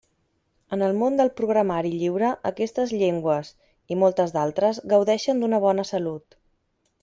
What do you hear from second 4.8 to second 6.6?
gaudeixen d'una bona salut.